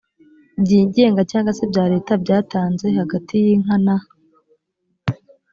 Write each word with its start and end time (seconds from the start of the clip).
byigenga 0.63 1.21
cyangwa 1.31 1.51
se 1.57 1.63
bya 1.71 1.85
leta 1.93 2.11
byatanze 2.23 2.87
hagati 2.99 3.33
y 3.45 3.47
inka 3.53 3.75
na 3.85 3.95